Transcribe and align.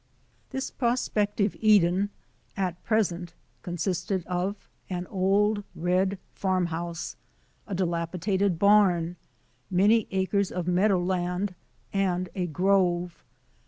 This 0.49 0.71
prospective 0.71 1.55
Eden 1.59 2.09
at 2.57 2.83
present 2.83 3.35
consisted 3.61 4.25
of 4.25 4.67
an 4.89 5.05
old 5.11 5.63
red 5.75 6.17
farm 6.33 6.65
house, 6.65 7.17
a 7.67 7.75
dilapidated 7.75 8.57
bam, 8.57 9.15
many 9.69 10.07
acres 10.09 10.51
of 10.51 10.67
meadow 10.67 10.97
land, 11.03 11.53
and 11.93 12.29
a 12.33 12.47
grove. 12.47 13.23